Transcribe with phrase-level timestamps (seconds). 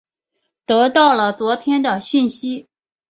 [0.65, 2.67] 得到了昨天的讯息